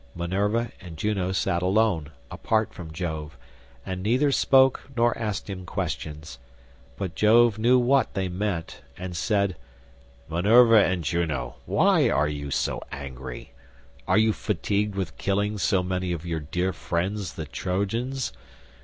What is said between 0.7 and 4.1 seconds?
and Juno sat alone, apart from Jove, and